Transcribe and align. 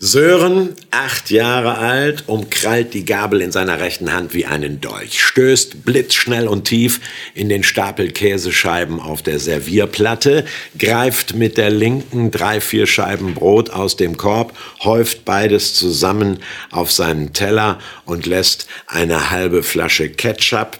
Sören, 0.00 0.76
acht 0.92 1.28
Jahre 1.28 1.78
alt, 1.78 2.22
umkrallt 2.28 2.94
die 2.94 3.04
Gabel 3.04 3.40
in 3.40 3.50
seiner 3.50 3.80
rechten 3.80 4.12
Hand 4.12 4.32
wie 4.32 4.46
einen 4.46 4.80
Dolch, 4.80 5.20
stößt 5.20 5.84
blitzschnell 5.84 6.46
und 6.46 6.66
tief 6.66 7.00
in 7.34 7.48
den 7.48 7.64
Stapel 7.64 8.12
Käsescheiben 8.12 9.00
auf 9.00 9.22
der 9.22 9.40
Servierplatte, 9.40 10.44
greift 10.78 11.34
mit 11.34 11.56
der 11.56 11.70
linken 11.70 12.30
drei, 12.30 12.60
vier 12.60 12.86
Scheiben 12.86 13.34
Brot 13.34 13.70
aus 13.70 13.96
dem 13.96 14.16
Korb, 14.16 14.56
häuft 14.84 15.24
beides 15.24 15.74
zusammen 15.74 16.38
auf 16.70 16.92
seinen 16.92 17.32
Teller 17.32 17.80
und 18.04 18.24
lässt 18.24 18.68
eine 18.86 19.32
halbe 19.32 19.64
Flasche 19.64 20.10
Ketchup 20.10 20.78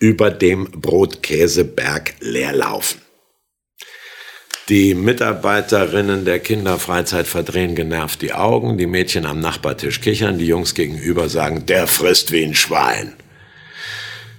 über 0.00 0.32
dem 0.32 0.72
Brotkäseberg 0.72 2.14
leerlaufen. 2.18 3.03
Die 4.70 4.94
Mitarbeiterinnen 4.94 6.24
der 6.24 6.38
Kinderfreizeit 6.38 7.26
verdrehen 7.26 7.74
genervt 7.74 8.22
die 8.22 8.32
Augen, 8.32 8.78
die 8.78 8.86
Mädchen 8.86 9.26
am 9.26 9.38
Nachbartisch 9.38 10.00
kichern, 10.00 10.38
die 10.38 10.46
Jungs 10.46 10.74
gegenüber 10.74 11.28
sagen, 11.28 11.66
der 11.66 11.86
frisst 11.86 12.32
wie 12.32 12.44
ein 12.44 12.54
Schwein. 12.54 13.12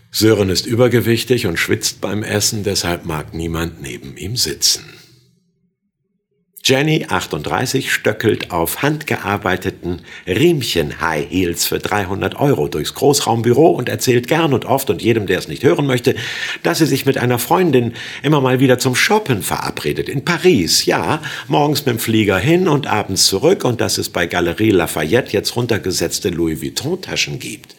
Sören 0.09 0.49
ist 0.49 0.65
übergewichtig 0.65 1.45
und 1.45 1.59
schwitzt 1.59 2.01
beim 2.01 2.23
Essen, 2.23 2.63
deshalb 2.63 3.05
mag 3.05 3.35
niemand 3.35 3.83
neben 3.83 4.17
ihm 4.17 4.35
sitzen. 4.35 4.94
Jenny, 6.67 7.05
38, 7.07 7.93
stöckelt 7.93 8.49
auf 8.49 8.81
handgearbeiteten 8.81 10.01
Riemchen-High 10.25 11.29
Heels 11.29 11.65
für 11.65 11.77
300 11.77 12.39
Euro 12.39 12.67
durchs 12.67 12.95
Großraumbüro 12.95 13.67
und 13.69 13.87
erzählt 13.87 14.27
gern 14.27 14.51
und 14.51 14.65
oft 14.65 14.89
und 14.89 15.03
jedem, 15.03 15.27
der 15.27 15.37
es 15.37 15.47
nicht 15.47 15.61
hören 15.61 15.85
möchte, 15.85 16.15
dass 16.63 16.79
sie 16.79 16.87
sich 16.87 17.05
mit 17.05 17.19
einer 17.19 17.37
Freundin 17.37 17.93
immer 18.23 18.41
mal 18.41 18.59
wieder 18.59 18.79
zum 18.79 18.95
Shoppen 18.95 19.43
verabredet. 19.43 20.09
In 20.09 20.25
Paris, 20.25 20.87
ja, 20.87 21.21
morgens 21.47 21.85
mit 21.85 21.97
dem 21.97 21.99
Flieger 21.99 22.39
hin 22.39 22.67
und 22.67 22.87
abends 22.87 23.27
zurück 23.27 23.63
und 23.63 23.79
dass 23.79 23.99
es 23.99 24.09
bei 24.09 24.25
Galerie 24.25 24.71
Lafayette 24.71 25.33
jetzt 25.33 25.55
runtergesetzte 25.55 26.29
Louis 26.29 26.63
Vuitton-Taschen 26.63 27.37
gibt. 27.37 27.75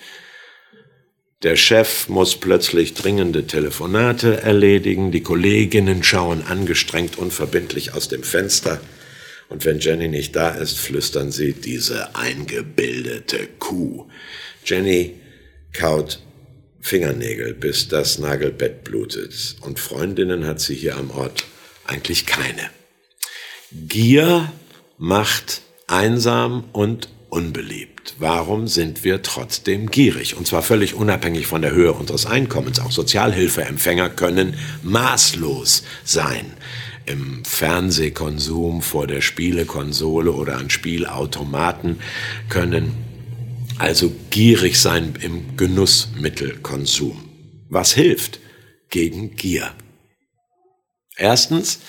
Der 1.46 1.54
Chef 1.54 2.08
muss 2.08 2.34
plötzlich 2.34 2.94
dringende 2.94 3.46
Telefonate 3.46 4.42
erledigen, 4.42 5.12
die 5.12 5.22
Kolleginnen 5.22 6.02
schauen 6.02 6.42
angestrengt 6.42 7.18
unverbindlich 7.18 7.94
aus 7.94 8.08
dem 8.08 8.24
Fenster, 8.24 8.80
und 9.48 9.64
wenn 9.64 9.78
Jenny 9.78 10.08
nicht 10.08 10.34
da 10.34 10.48
ist, 10.48 10.76
flüstern 10.76 11.30
sie 11.30 11.52
diese 11.52 12.16
eingebildete 12.16 13.46
Kuh. 13.60 14.08
Jenny 14.64 15.20
kaut 15.72 16.20
Fingernägel, 16.80 17.54
bis 17.54 17.86
das 17.86 18.18
Nagelbett 18.18 18.82
blutet, 18.82 19.54
und 19.60 19.78
Freundinnen 19.78 20.48
hat 20.48 20.58
sie 20.58 20.74
hier 20.74 20.96
am 20.96 21.12
Ort 21.12 21.44
eigentlich 21.84 22.26
keine. 22.26 22.70
Gier 23.70 24.50
macht 24.98 25.62
einsam 25.86 26.64
und 26.72 27.08
unbeliebt. 27.28 28.14
Warum 28.18 28.68
sind 28.68 29.04
wir 29.04 29.22
trotzdem 29.22 29.90
gierig? 29.90 30.36
Und 30.36 30.46
zwar 30.46 30.62
völlig 30.62 30.94
unabhängig 30.94 31.46
von 31.46 31.62
der 31.62 31.72
Höhe 31.72 31.92
unseres 31.92 32.26
Einkommens. 32.26 32.80
Auch 32.80 32.92
Sozialhilfeempfänger 32.92 34.10
können 34.10 34.56
maßlos 34.82 35.82
sein. 36.04 36.52
Im 37.04 37.44
Fernsehkonsum, 37.44 38.82
vor 38.82 39.06
der 39.06 39.20
Spielekonsole 39.20 40.32
oder 40.32 40.56
an 40.58 40.70
Spielautomaten 40.70 42.00
können 42.48 42.92
also 43.78 44.12
gierig 44.30 44.80
sein 44.80 45.14
im 45.20 45.56
Genussmittelkonsum. 45.56 47.28
Was 47.68 47.92
hilft 47.92 48.40
gegen 48.90 49.36
Gier? 49.36 49.72
Erstens, 51.16 51.80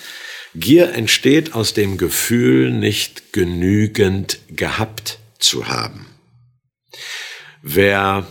Gier 0.54 0.92
entsteht 0.92 1.54
aus 1.54 1.74
dem 1.74 1.98
Gefühl, 1.98 2.70
nicht 2.70 3.32
genügend 3.32 4.38
gehabt 4.48 5.18
zu 5.38 5.68
haben. 5.68 6.06
Wer 7.62 8.26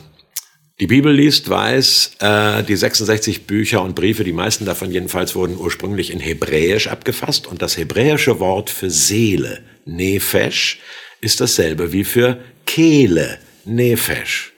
die 0.80 0.88
Bibel 0.88 1.11
liest, 1.11 1.50
weiß, 1.50 2.11
äh, 2.19 2.63
die 2.63 2.75
66 2.75 3.47
Bücher 3.47 3.81
und 3.81 3.95
Briefe, 3.95 4.23
die 4.23 4.34
meisten 4.34 4.66
davon 4.66 4.91
jedenfalls 4.91 5.35
wurden 5.35 5.57
ursprünglich 5.57 6.12
in 6.12 6.19
Hebräisch 6.19 6.88
abgefasst 6.88 7.47
und 7.47 7.62
das 7.62 7.78
hebräische 7.78 8.40
Wort 8.40 8.69
für 8.69 8.91
Seele, 8.91 9.63
Nefesh, 9.85 10.79
ist 11.19 11.41
dasselbe 11.41 11.94
wie 11.94 12.03
für 12.03 12.40
Kehle, 12.66 13.39
Nefesh. 13.66 14.53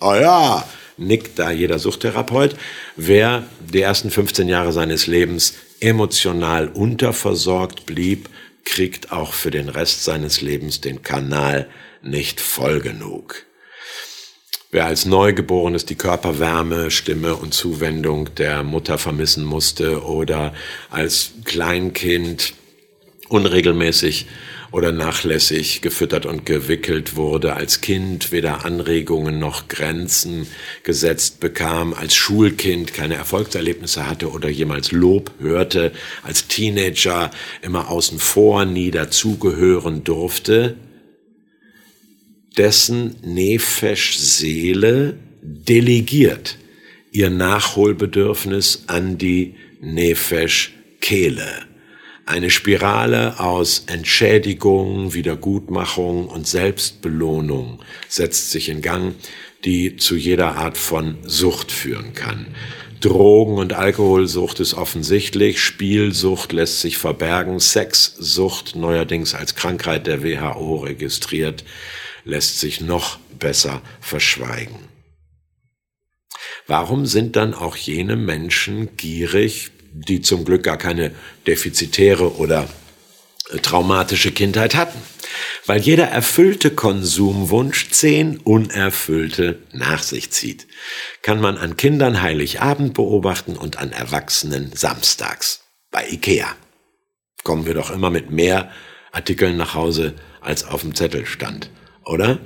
Oh 0.00 0.14
ja, 0.14 0.66
nickt 0.96 1.38
da 1.38 1.50
jeder 1.50 1.78
Suchtherapeut. 1.78 2.56
Wer 2.96 3.44
die 3.60 3.82
ersten 3.82 4.10
15 4.10 4.48
Jahre 4.48 4.72
seines 4.72 5.06
Lebens 5.06 5.54
emotional 5.80 6.68
unterversorgt 6.68 7.84
blieb, 7.84 8.30
kriegt 8.64 9.12
auch 9.12 9.32
für 9.32 9.50
den 9.50 9.68
Rest 9.68 10.04
seines 10.04 10.40
Lebens 10.40 10.80
den 10.80 11.02
Kanal 11.02 11.68
nicht 12.02 12.40
voll 12.40 12.80
genug. 12.80 13.46
Wer 14.72 14.86
als 14.86 15.04
Neugeborenes 15.04 15.84
die 15.84 15.96
Körperwärme, 15.96 16.92
Stimme 16.92 17.34
und 17.34 17.52
Zuwendung 17.52 18.32
der 18.36 18.62
Mutter 18.62 18.98
vermissen 18.98 19.44
musste 19.44 20.04
oder 20.04 20.54
als 20.90 21.32
Kleinkind 21.44 22.54
unregelmäßig 23.28 24.26
oder 24.72 24.92
nachlässig 24.92 25.80
gefüttert 25.80 26.26
und 26.26 26.46
gewickelt 26.46 27.16
wurde, 27.16 27.54
als 27.54 27.80
Kind 27.80 28.30
weder 28.30 28.64
Anregungen 28.64 29.38
noch 29.38 29.68
Grenzen 29.68 30.46
gesetzt 30.82 31.40
bekam, 31.40 31.92
als 31.92 32.14
Schulkind 32.14 32.94
keine 32.94 33.14
Erfolgserlebnisse 33.14 34.08
hatte 34.08 34.30
oder 34.30 34.48
jemals 34.48 34.92
Lob 34.92 35.32
hörte, 35.40 35.92
als 36.22 36.46
Teenager 36.46 37.30
immer 37.62 37.90
außen 37.90 38.18
vor, 38.18 38.64
nie 38.64 38.90
dazugehören 38.90 40.04
durfte, 40.04 40.76
dessen 42.56 43.16
Nefesh-Seele 43.22 45.18
delegiert 45.42 46.58
ihr 47.12 47.30
Nachholbedürfnis 47.30 48.84
an 48.86 49.18
die 49.18 49.54
Nefesh-Kehle. 49.80 51.69
Eine 52.30 52.50
Spirale 52.50 53.40
aus 53.40 53.86
Entschädigung, 53.88 55.14
Wiedergutmachung 55.14 56.28
und 56.28 56.46
Selbstbelohnung 56.46 57.82
setzt 58.08 58.52
sich 58.52 58.68
in 58.68 58.82
Gang, 58.82 59.16
die 59.64 59.96
zu 59.96 60.14
jeder 60.14 60.54
Art 60.54 60.78
von 60.78 61.18
Sucht 61.24 61.72
führen 61.72 62.14
kann. 62.14 62.54
Drogen- 63.00 63.58
und 63.58 63.72
Alkoholsucht 63.72 64.60
ist 64.60 64.74
offensichtlich, 64.74 65.60
Spielsucht 65.60 66.52
lässt 66.52 66.80
sich 66.80 66.98
verbergen, 66.98 67.58
Sexsucht 67.58 68.76
neuerdings 68.76 69.34
als 69.34 69.56
Krankheit 69.56 70.06
der 70.06 70.22
WHO 70.22 70.76
registriert, 70.84 71.64
lässt 72.24 72.60
sich 72.60 72.80
noch 72.80 73.18
besser 73.40 73.82
verschweigen. 74.00 74.78
Warum 76.68 77.06
sind 77.06 77.34
dann 77.34 77.54
auch 77.54 77.74
jene 77.74 78.14
Menschen 78.14 78.96
gierig, 78.96 79.72
die 79.92 80.20
zum 80.20 80.44
Glück 80.44 80.62
gar 80.64 80.76
keine 80.76 81.12
defizitäre 81.46 82.36
oder 82.36 82.68
äh, 83.50 83.58
traumatische 83.58 84.32
Kindheit 84.32 84.74
hatten? 84.74 84.98
Weil 85.66 85.80
jeder 85.80 86.06
erfüllte 86.06 86.70
Konsumwunsch 86.70 87.90
zehn 87.90 88.38
unerfüllte 88.38 89.60
nach 89.72 90.02
sich 90.02 90.30
zieht. 90.30 90.66
Kann 91.22 91.40
man 91.40 91.56
an 91.56 91.76
Kindern 91.76 92.22
Heiligabend 92.22 92.94
beobachten 92.94 93.56
und 93.56 93.78
an 93.78 93.92
Erwachsenen 93.92 94.72
samstags. 94.74 95.62
Bei 95.90 96.08
Ikea. 96.08 96.54
Kommen 97.42 97.66
wir 97.66 97.74
doch 97.74 97.90
immer 97.90 98.10
mit 98.10 98.30
mehr 98.30 98.70
Artikeln 99.12 99.56
nach 99.56 99.74
Hause, 99.74 100.14
als 100.40 100.64
auf 100.64 100.82
dem 100.82 100.94
Zettel 100.94 101.26
stand 101.26 101.70
oder? 102.10 102.38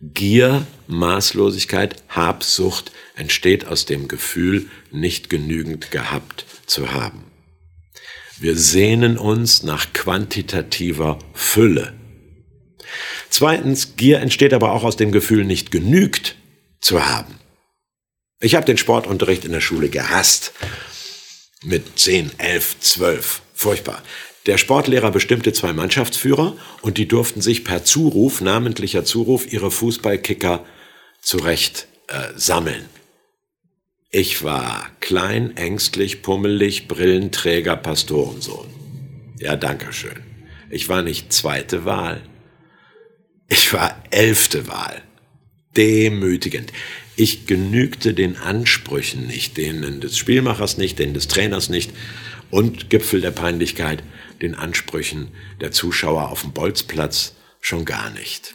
Gier, 0.00 0.66
Maßlosigkeit, 0.88 2.02
Habsucht 2.10 2.92
entsteht 3.14 3.66
aus 3.66 3.86
dem 3.86 4.08
Gefühl, 4.08 4.68
nicht 4.90 5.30
genügend 5.30 5.90
gehabt 5.90 6.44
zu 6.66 6.92
haben. 6.92 7.24
Wir 8.38 8.56
sehnen 8.56 9.16
uns 9.16 9.62
nach 9.62 9.94
quantitativer 9.94 11.18
Fülle. 11.32 11.94
Zweitens, 13.30 13.96
Gier 13.96 14.20
entsteht 14.20 14.52
aber 14.52 14.72
auch 14.72 14.84
aus 14.84 14.96
dem 14.96 15.12
Gefühl, 15.12 15.46
nicht 15.46 15.70
genügt 15.70 16.36
zu 16.80 17.06
haben. 17.06 17.40
Ich 18.38 18.54
habe 18.54 18.66
den 18.66 18.76
Sportunterricht 18.76 19.46
in 19.46 19.52
der 19.52 19.62
Schule 19.62 19.88
gehasst. 19.88 20.52
Mit 21.62 21.98
10, 21.98 22.38
11, 22.38 22.80
12. 22.80 23.42
Furchtbar. 23.54 24.02
Der 24.46 24.58
Sportlehrer 24.58 25.10
bestimmte 25.10 25.52
zwei 25.52 25.72
Mannschaftsführer 25.72 26.56
und 26.80 26.98
die 26.98 27.08
durften 27.08 27.40
sich 27.40 27.64
per 27.64 27.84
Zuruf, 27.84 28.40
namentlicher 28.40 29.04
Zuruf, 29.04 29.52
ihre 29.52 29.72
Fußballkicker 29.72 30.64
zurecht 31.20 31.88
äh, 32.06 32.28
sammeln. 32.36 32.84
Ich 34.10 34.44
war 34.44 34.88
klein, 35.00 35.56
ängstlich, 35.56 36.22
pummelig, 36.22 36.86
Brillenträger, 36.86 37.76
Pastorensohn. 37.76 38.68
Ja, 39.40 39.56
danke 39.56 39.92
schön. 39.92 40.22
Ich 40.70 40.88
war 40.88 41.02
nicht 41.02 41.32
zweite 41.32 41.84
Wahl. 41.84 42.22
Ich 43.48 43.72
war 43.72 44.00
elfte 44.10 44.68
Wahl. 44.68 45.02
Demütigend. 45.76 46.72
Ich 47.16 47.46
genügte 47.46 48.14
den 48.14 48.36
Ansprüchen 48.36 49.26
nicht, 49.26 49.56
denen 49.56 50.00
des 50.00 50.16
Spielmachers 50.16 50.78
nicht, 50.78 50.98
denen 50.98 51.14
des 51.14 51.28
Trainers 51.28 51.68
nicht 51.68 51.90
und 52.50 52.90
Gipfel 52.90 53.20
der 53.20 53.30
Peinlichkeit, 53.30 54.02
den 54.42 54.54
Ansprüchen 54.54 55.28
der 55.60 55.72
Zuschauer 55.72 56.30
auf 56.30 56.42
dem 56.42 56.52
Bolzplatz 56.52 57.34
schon 57.60 57.84
gar 57.84 58.10
nicht. 58.10 58.54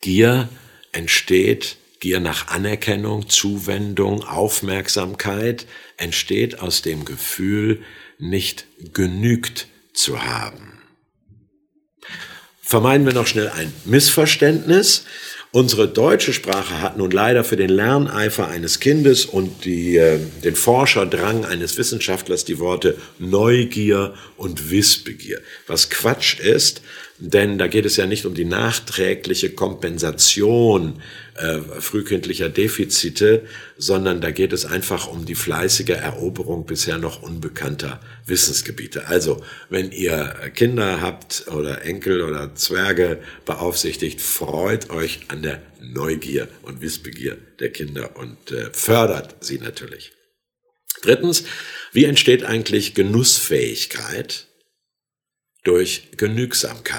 Gier 0.00 0.48
entsteht, 0.92 1.76
Gier 2.00 2.20
nach 2.20 2.48
Anerkennung, 2.48 3.28
Zuwendung, 3.28 4.22
Aufmerksamkeit, 4.22 5.66
entsteht 5.96 6.60
aus 6.60 6.82
dem 6.82 7.04
Gefühl, 7.04 7.82
nicht 8.18 8.66
genügt 8.92 9.66
zu 9.94 10.22
haben. 10.22 10.78
Vermeiden 12.60 13.06
wir 13.06 13.14
noch 13.14 13.26
schnell 13.26 13.48
ein 13.48 13.72
Missverständnis. 13.84 15.06
Unsere 15.50 15.88
deutsche 15.88 16.34
Sprache 16.34 16.82
hat 16.82 16.98
nun 16.98 17.10
leider 17.10 17.42
für 17.42 17.56
den 17.56 17.70
Lerneifer 17.70 18.48
eines 18.48 18.80
Kindes 18.80 19.24
und 19.24 19.64
die, 19.64 19.96
äh, 19.96 20.18
den 20.44 20.54
Forscherdrang 20.54 21.46
eines 21.46 21.78
Wissenschaftlers 21.78 22.44
die 22.44 22.58
Worte 22.58 22.98
Neugier 23.18 24.12
und 24.36 24.70
Wissbegier. 24.70 25.40
Was 25.66 25.88
Quatsch 25.88 26.38
ist, 26.38 26.82
denn 27.20 27.58
da 27.58 27.66
geht 27.66 27.84
es 27.84 27.96
ja 27.96 28.06
nicht 28.06 28.26
um 28.26 28.34
die 28.34 28.44
nachträgliche 28.44 29.50
Kompensation 29.50 31.02
äh, 31.34 31.58
frühkindlicher 31.80 32.48
Defizite, 32.48 33.44
sondern 33.76 34.20
da 34.20 34.30
geht 34.30 34.52
es 34.52 34.64
einfach 34.64 35.08
um 35.08 35.24
die 35.24 35.34
fleißige 35.34 35.90
Eroberung 35.90 36.64
bisher 36.66 36.98
noch 36.98 37.22
unbekannter 37.22 38.00
Wissensgebiete. 38.26 39.08
Also, 39.08 39.42
wenn 39.68 39.90
ihr 39.90 40.34
Kinder 40.54 41.00
habt 41.00 41.46
oder 41.48 41.82
Enkel 41.82 42.22
oder 42.22 42.54
Zwerge 42.54 43.18
beaufsichtigt, 43.44 44.20
freut 44.20 44.90
euch 44.90 45.20
an 45.28 45.42
der 45.42 45.62
Neugier 45.80 46.48
und 46.62 46.80
Wissbegier 46.82 47.36
der 47.58 47.70
Kinder 47.70 48.16
und 48.16 48.52
äh, 48.52 48.70
fördert 48.72 49.44
sie 49.44 49.58
natürlich. 49.58 50.12
Drittens, 51.02 51.44
wie 51.92 52.04
entsteht 52.04 52.44
eigentlich 52.44 52.94
Genussfähigkeit? 52.94 54.47
Durch 55.68 56.08
Genügsamkeit. 56.16 56.98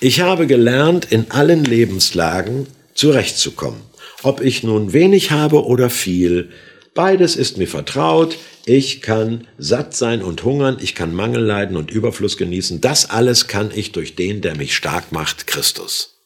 Ich 0.00 0.20
habe 0.20 0.46
gelernt, 0.46 1.12
in 1.12 1.30
allen 1.30 1.62
Lebenslagen 1.62 2.66
zurechtzukommen. 2.94 3.82
Ob 4.22 4.40
ich 4.40 4.62
nun 4.62 4.94
wenig 4.94 5.30
habe 5.30 5.66
oder 5.66 5.90
viel, 5.90 6.52
beides 6.94 7.36
ist 7.36 7.58
mir 7.58 7.68
vertraut. 7.68 8.38
Ich 8.64 9.02
kann 9.02 9.46
satt 9.58 9.94
sein 9.94 10.22
und 10.22 10.42
hungern, 10.42 10.78
ich 10.80 10.94
kann 10.94 11.14
Mangel 11.14 11.42
leiden 11.42 11.76
und 11.76 11.90
Überfluss 11.90 12.38
genießen. 12.38 12.80
Das 12.80 13.10
alles 13.10 13.46
kann 13.46 13.70
ich 13.74 13.92
durch 13.92 14.16
den, 14.16 14.40
der 14.40 14.56
mich 14.56 14.74
stark 14.74 15.12
macht, 15.12 15.46
Christus. 15.46 16.18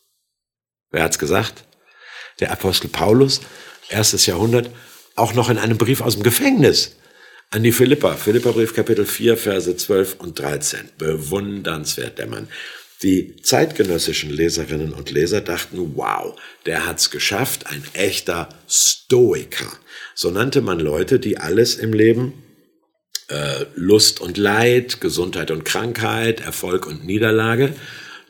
Wer 0.93 1.03
hat's 1.03 1.19
gesagt? 1.19 1.65
Der 2.39 2.53
Apostel 2.53 2.89
Paulus, 2.89 3.41
erstes 3.89 4.27
Jahrhundert, 4.27 4.71
auch 5.17 5.35
noch 5.35 5.51
in 5.51 5.59
einem 5.59 5.79
Brief 5.79 6.01
aus 6.01 6.15
dem 6.15 6.23
Gefängnis 6.23 6.93
an 7.51 7.63
die 7.63 7.73
Philippa, 7.73 8.15
Philipperbrief 8.17 8.75
Kapitel 8.75 9.07
4, 9.07 9.37
Verse 9.37 9.77
12 9.77 10.17
und 10.19 10.39
13. 10.39 10.91
Bewundernswert, 10.99 12.19
der 12.19 12.27
Mann. 12.27 12.49
Die 13.03 13.37
zeitgenössischen 13.43 14.31
Leserinnen 14.31 14.93
und 14.93 15.11
Leser 15.11 15.41
dachten, 15.41 15.93
wow, 15.95 16.39
der 16.65 16.87
hat's 16.87 17.11
geschafft, 17.11 17.67
ein 17.67 17.83
echter 17.93 18.49
Stoiker. 18.69 19.71
So 20.15 20.31
nannte 20.31 20.63
man 20.63 20.81
Leute, 20.81 21.21
die 21.21 21.37
alles 21.39 21.77
im 21.77 21.93
Leben, 21.93 22.33
äh, 23.29 23.67
Lust 23.75 24.21
und 24.21 24.37
Leid, 24.37 25.01
Gesundheit 25.01 25.51
und 25.51 25.65
Krankheit, 25.65 26.41
Erfolg 26.41 26.87
und 26.87 27.05
Niederlage, 27.05 27.75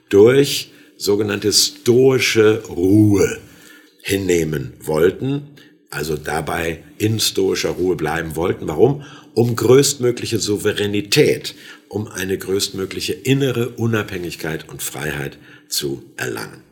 durch 0.08 0.72
sogenannte 0.96 1.52
stoische 1.52 2.64
Ruhe 2.68 3.40
hinnehmen 4.02 4.74
wollten, 4.80 5.56
also 5.94 6.16
dabei 6.16 6.82
in 6.98 7.20
stoischer 7.20 7.70
Ruhe 7.70 7.94
bleiben 7.94 8.34
wollten. 8.36 8.66
Warum? 8.66 9.04
Um 9.34 9.54
größtmögliche 9.54 10.38
Souveränität, 10.38 11.54
um 11.88 12.08
eine 12.08 12.36
größtmögliche 12.36 13.12
innere 13.12 13.70
Unabhängigkeit 13.70 14.68
und 14.68 14.82
Freiheit 14.82 15.38
zu 15.68 16.02
erlangen. 16.16 16.62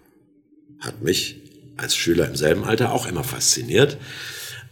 Hat 0.81 1.03
mich 1.03 1.37
als 1.77 1.97
Schüler 1.97 2.27
im 2.29 2.37
selben 2.37 2.65
Alter 2.65 2.93
auch 2.93 3.07
immer 3.07 3.23
fasziniert. 3.23 3.97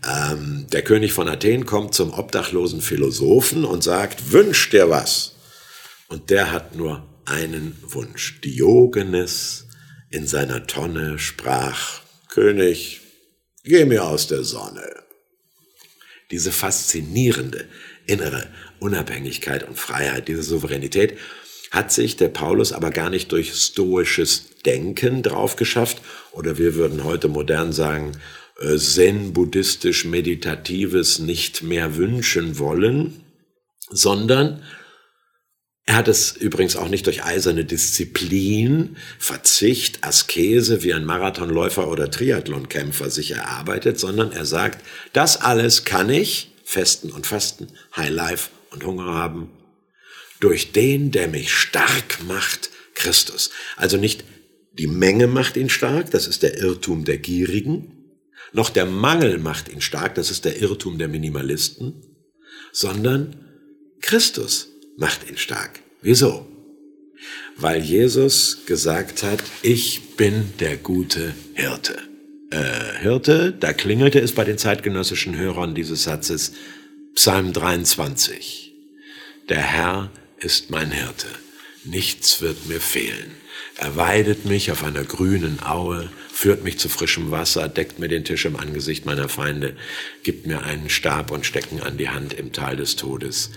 Ähm, 0.08 0.66
der 0.72 0.82
König 0.82 1.12
von 1.12 1.28
Athen 1.28 1.64
kommt 1.64 1.94
zum 1.94 2.12
obdachlosen 2.12 2.80
Philosophen 2.80 3.64
und 3.64 3.84
sagt, 3.84 4.32
wünsch 4.32 4.70
dir 4.70 4.90
was. 4.90 5.36
Und 6.08 6.30
der 6.30 6.50
hat 6.50 6.74
nur 6.74 7.06
einen 7.24 7.76
Wunsch. 7.82 8.40
Diogenes 8.40 9.68
in 10.10 10.26
seiner 10.26 10.66
Tonne 10.66 11.20
sprach, 11.20 12.00
König, 12.28 13.00
Geh 13.62 13.84
mir 13.84 14.04
aus 14.04 14.26
der 14.26 14.42
Sonne. 14.42 14.82
Diese 16.30 16.50
faszinierende 16.50 17.66
innere 18.06 18.48
Unabhängigkeit 18.78 19.68
und 19.68 19.78
Freiheit, 19.78 20.28
diese 20.28 20.42
Souveränität, 20.42 21.18
hat 21.70 21.92
sich 21.92 22.16
der 22.16 22.28
Paulus 22.28 22.72
aber 22.72 22.90
gar 22.90 23.10
nicht 23.10 23.30
durch 23.32 23.52
stoisches 23.54 24.46
Denken 24.64 25.22
drauf 25.22 25.56
geschafft, 25.56 26.00
oder 26.32 26.56
wir 26.58 26.74
würden 26.74 27.04
heute 27.04 27.28
modern 27.28 27.72
sagen, 27.72 28.12
äh, 28.60 28.76
zen-buddhistisch-meditatives 28.76 31.18
nicht 31.18 31.62
mehr 31.62 31.96
wünschen 31.96 32.58
wollen, 32.58 33.24
sondern 33.90 34.62
er 35.86 35.96
hat 35.96 36.08
es 36.08 36.36
übrigens 36.36 36.76
auch 36.76 36.88
nicht 36.88 37.06
durch 37.06 37.24
eiserne 37.24 37.64
Disziplin, 37.64 38.96
Verzicht, 39.18 40.04
Askese 40.04 40.82
wie 40.82 40.94
ein 40.94 41.04
Marathonläufer 41.04 41.88
oder 41.88 42.10
Triathlonkämpfer 42.10 43.10
sich 43.10 43.32
erarbeitet, 43.32 43.98
sondern 43.98 44.30
er 44.30 44.44
sagt, 44.44 44.84
das 45.12 45.40
alles 45.40 45.84
kann 45.84 46.10
ich, 46.10 46.52
Festen 46.64 47.10
und 47.10 47.26
Fasten, 47.26 47.68
High 47.96 48.10
Life 48.10 48.50
und 48.70 48.84
Hunger 48.84 49.06
haben, 49.06 49.50
durch 50.38 50.72
den, 50.72 51.10
der 51.10 51.28
mich 51.28 51.52
stark 51.52 52.22
macht, 52.26 52.70
Christus. 52.94 53.50
Also 53.76 53.96
nicht 53.96 54.24
die 54.72 54.86
Menge 54.86 55.26
macht 55.26 55.56
ihn 55.56 55.68
stark, 55.68 56.10
das 56.10 56.26
ist 56.26 56.42
der 56.42 56.58
Irrtum 56.58 57.04
der 57.04 57.18
Gierigen, 57.18 57.96
noch 58.52 58.70
der 58.70 58.86
Mangel 58.86 59.38
macht 59.38 59.68
ihn 59.68 59.80
stark, 59.80 60.14
das 60.14 60.30
ist 60.30 60.44
der 60.44 60.60
Irrtum 60.60 60.98
der 60.98 61.08
Minimalisten, 61.08 62.02
sondern 62.72 63.36
Christus 64.00 64.69
macht 65.00 65.28
ihn 65.28 65.38
stark. 65.38 65.80
Wieso? 66.02 66.46
Weil 67.56 67.82
Jesus 67.82 68.64
gesagt 68.66 69.22
hat, 69.22 69.42
ich 69.62 70.16
bin 70.16 70.52
der 70.60 70.76
gute 70.76 71.34
Hirte. 71.54 71.98
Äh, 72.50 73.00
Hirte, 73.00 73.52
da 73.52 73.72
klingelte 73.72 74.20
es 74.20 74.32
bei 74.32 74.44
den 74.44 74.58
zeitgenössischen 74.58 75.36
Hörern 75.36 75.74
dieses 75.74 76.04
Satzes 76.04 76.52
Psalm 77.14 77.52
23. 77.52 78.74
Der 79.48 79.60
Herr 79.60 80.10
ist 80.38 80.70
mein 80.70 80.90
Hirte, 80.90 81.26
nichts 81.84 82.40
wird 82.40 82.66
mir 82.66 82.80
fehlen. 82.80 83.32
Er 83.76 83.96
weidet 83.96 84.44
mich 84.44 84.70
auf 84.70 84.84
einer 84.84 85.04
grünen 85.04 85.60
Aue, 85.62 86.10
führt 86.32 86.64
mich 86.64 86.78
zu 86.78 86.88
frischem 86.88 87.30
Wasser, 87.30 87.68
deckt 87.68 87.98
mir 87.98 88.08
den 88.08 88.24
Tisch 88.24 88.44
im 88.44 88.56
Angesicht 88.56 89.06
meiner 89.06 89.28
Feinde, 89.28 89.76
gibt 90.22 90.46
mir 90.46 90.62
einen 90.62 90.90
Stab 90.90 91.30
und 91.30 91.46
Stecken 91.46 91.80
an 91.80 91.96
die 91.96 92.10
Hand 92.10 92.34
im 92.34 92.52
Tal 92.52 92.76
des 92.76 92.96
Todes 92.96 93.50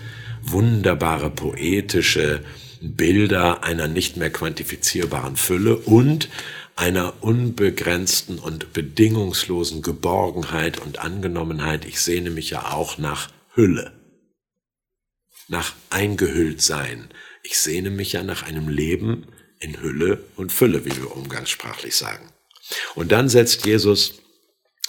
wunderbare 0.44 1.30
poetische 1.30 2.40
Bilder 2.80 3.64
einer 3.64 3.88
nicht 3.88 4.16
mehr 4.16 4.30
quantifizierbaren 4.30 5.36
Fülle 5.36 5.76
und 5.76 6.28
einer 6.76 7.14
unbegrenzten 7.22 8.38
und 8.38 8.72
bedingungslosen 8.72 9.80
Geborgenheit 9.80 10.78
und 10.78 10.98
Angenommenheit. 10.98 11.84
Ich 11.84 12.00
sehne 12.00 12.30
mich 12.30 12.50
ja 12.50 12.72
auch 12.72 12.98
nach 12.98 13.28
Hülle, 13.54 13.92
nach 15.48 15.74
eingehüllt 15.90 16.62
sein. 16.62 17.08
Ich 17.42 17.58
sehne 17.58 17.90
mich 17.90 18.12
ja 18.12 18.22
nach 18.22 18.42
einem 18.42 18.68
Leben 18.68 19.26
in 19.60 19.80
Hülle 19.80 20.24
und 20.36 20.52
Fülle, 20.52 20.84
wie 20.84 20.96
wir 20.96 21.14
umgangssprachlich 21.14 21.96
sagen. 21.96 22.32
Und 22.94 23.12
dann 23.12 23.28
setzt 23.28 23.66
Jesus 23.66 24.14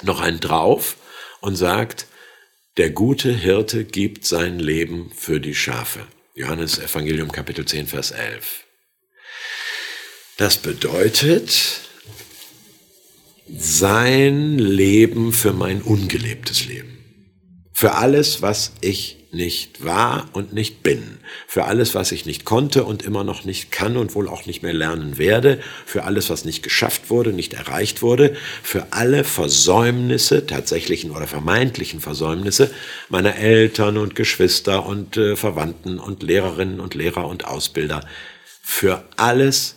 noch 0.01 0.21
einen 0.21 0.39
drauf 0.39 0.97
und 1.41 1.55
sagt, 1.55 2.07
der 2.77 2.89
gute 2.89 3.31
Hirte 3.31 3.85
gibt 3.85 4.25
sein 4.25 4.59
Leben 4.59 5.11
für 5.15 5.39
die 5.39 5.55
Schafe. 5.55 6.05
Johannes 6.33 6.79
Evangelium 6.79 7.31
Kapitel 7.31 7.65
10, 7.65 7.87
Vers 7.87 8.11
11. 8.11 8.65
Das 10.37 10.57
bedeutet, 10.57 11.79
sein 13.47 14.57
Leben 14.57 15.31
für 15.31 15.53
mein 15.53 15.81
ungelebtes 15.81 16.65
Leben. 16.65 16.97
Für 17.71 17.95
alles, 17.95 18.41
was 18.41 18.73
ich 18.81 19.24
nicht 19.35 19.83
war 19.83 20.29
und 20.33 20.53
nicht 20.53 20.81
bin, 20.81 21.19
für 21.47 21.65
alles, 21.65 21.93
was 21.93 22.11
ich 22.11 22.25
nicht 22.25 22.45
konnte 22.45 22.83
und 22.83 23.03
immer 23.03 23.23
noch 23.23 23.43
nicht 23.43 23.71
kann 23.71 23.97
und 23.97 24.15
wohl 24.15 24.27
auch 24.27 24.45
nicht 24.45 24.63
mehr 24.63 24.73
lernen 24.73 25.17
werde, 25.17 25.59
für 25.85 26.03
alles, 26.03 26.29
was 26.29 26.45
nicht 26.45 26.63
geschafft 26.63 27.09
wurde, 27.09 27.33
nicht 27.33 27.53
erreicht 27.53 28.01
wurde, 28.01 28.35
für 28.63 28.87
alle 28.91 29.23
Versäumnisse, 29.23 30.45
tatsächlichen 30.45 31.11
oder 31.11 31.27
vermeintlichen 31.27 31.99
Versäumnisse 31.99 32.71
meiner 33.09 33.35
Eltern 33.35 33.97
und 33.97 34.15
Geschwister 34.15 34.85
und 34.85 35.17
äh, 35.17 35.35
Verwandten 35.35 35.99
und 35.99 36.23
Lehrerinnen 36.23 36.79
und 36.79 36.95
Lehrer 36.95 37.27
und 37.27 37.45
Ausbilder. 37.45 38.07
Für 38.61 39.03
alles 39.17 39.75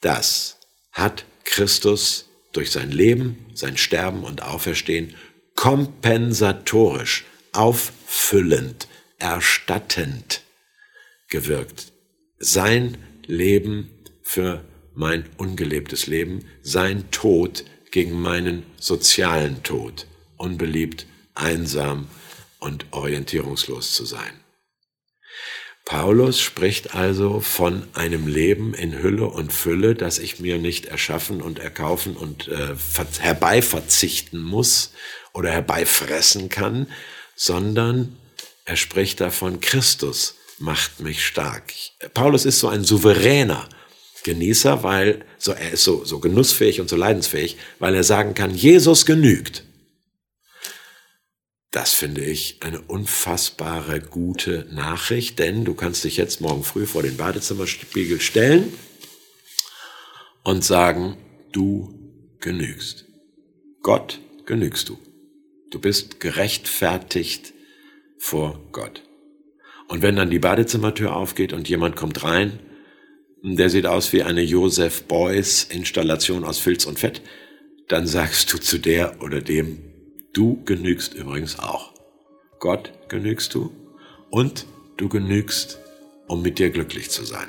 das 0.00 0.58
hat 0.92 1.24
Christus 1.44 2.26
durch 2.52 2.70
sein 2.70 2.90
Leben, 2.90 3.46
sein 3.54 3.76
Sterben 3.76 4.24
und 4.24 4.42
Auferstehen 4.42 5.14
kompensatorisch, 5.54 7.24
auffüllend 7.52 8.88
erstattend 9.20 10.42
gewirkt. 11.28 11.92
Sein 12.38 12.98
Leben 13.26 13.90
für 14.22 14.64
mein 14.94 15.24
ungelebtes 15.36 16.06
Leben, 16.06 16.44
sein 16.62 17.10
Tod 17.10 17.64
gegen 17.90 18.20
meinen 18.20 18.64
sozialen 18.78 19.62
Tod, 19.62 20.06
unbeliebt, 20.36 21.06
einsam 21.34 22.08
und 22.58 22.86
orientierungslos 22.90 23.94
zu 23.94 24.04
sein. 24.04 24.40
Paulus 25.84 26.38
spricht 26.40 26.94
also 26.94 27.40
von 27.40 27.82
einem 27.94 28.28
Leben 28.28 28.74
in 28.74 29.02
Hülle 29.02 29.26
und 29.26 29.52
Fülle, 29.52 29.96
das 29.96 30.20
ich 30.20 30.38
mir 30.38 30.58
nicht 30.58 30.86
erschaffen 30.86 31.42
und 31.42 31.58
erkaufen 31.58 32.16
und 32.16 32.46
äh, 32.46 32.76
herbeiverzichten 33.18 34.40
muss 34.40 34.92
oder 35.32 35.50
herbeifressen 35.50 36.48
kann, 36.48 36.86
sondern 37.34 38.16
er 38.64 38.76
spricht 38.76 39.20
davon, 39.20 39.60
Christus 39.60 40.36
macht 40.58 41.00
mich 41.00 41.24
stark. 41.24 41.72
Paulus 42.14 42.44
ist 42.44 42.60
so 42.60 42.68
ein 42.68 42.84
souveräner 42.84 43.68
Genießer, 44.22 44.82
weil 44.82 45.24
so, 45.38 45.52
er 45.52 45.72
ist 45.72 45.84
so, 45.84 46.04
so 46.04 46.20
genussfähig 46.20 46.80
und 46.80 46.88
so 46.88 46.96
leidensfähig, 46.96 47.56
weil 47.78 47.94
er 47.94 48.04
sagen 48.04 48.34
kann, 48.34 48.54
Jesus 48.54 49.06
genügt. 49.06 49.64
Das 51.70 51.92
finde 51.92 52.24
ich 52.24 52.58
eine 52.60 52.80
unfassbare 52.80 54.00
gute 54.00 54.66
Nachricht, 54.72 55.38
denn 55.38 55.64
du 55.64 55.74
kannst 55.74 56.02
dich 56.04 56.16
jetzt 56.16 56.40
morgen 56.40 56.64
früh 56.64 56.84
vor 56.84 57.02
den 57.02 57.16
Badezimmerspiegel 57.16 58.20
stellen 58.20 58.72
und 60.42 60.64
sagen, 60.64 61.16
du 61.52 61.94
genügst. 62.40 63.04
Gott 63.82 64.20
genügst 64.46 64.88
du. 64.88 64.98
Du 65.70 65.78
bist 65.78 66.18
gerechtfertigt 66.18 67.54
vor 68.20 68.60
Gott. 68.70 69.02
Und 69.88 70.02
wenn 70.02 70.14
dann 70.14 70.30
die 70.30 70.38
Badezimmertür 70.38 71.16
aufgeht 71.16 71.52
und 71.52 71.68
jemand 71.68 71.96
kommt 71.96 72.22
rein, 72.22 72.60
der 73.42 73.70
sieht 73.70 73.86
aus 73.86 74.12
wie 74.12 74.22
eine 74.22 74.42
Joseph 74.42 75.04
Beuys 75.04 75.64
Installation 75.64 76.44
aus 76.44 76.58
Filz 76.58 76.84
und 76.84 76.98
Fett, 76.98 77.22
dann 77.88 78.06
sagst 78.06 78.52
du 78.52 78.58
zu 78.58 78.78
der 78.78 79.20
oder 79.22 79.40
dem, 79.40 79.90
Du 80.32 80.62
genügst 80.64 81.14
übrigens 81.14 81.58
auch. 81.58 81.92
Gott 82.60 82.92
genügst 83.08 83.54
du 83.54 83.72
und 84.30 84.66
du 84.96 85.08
genügst, 85.08 85.80
um 86.28 86.42
mit 86.42 86.58
dir 86.58 86.70
glücklich 86.70 87.10
zu 87.10 87.24
sein. 87.24 87.48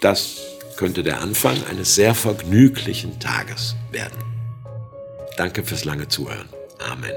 Das 0.00 0.40
könnte 0.76 1.02
der 1.02 1.20
Anfang 1.20 1.56
eines 1.64 1.96
sehr 1.96 2.14
vergnüglichen 2.14 3.18
Tages 3.18 3.74
werden. 3.90 4.18
Danke 5.36 5.64
fürs 5.64 5.84
lange 5.84 6.06
Zuhören. 6.06 6.48
Amen. 6.78 7.12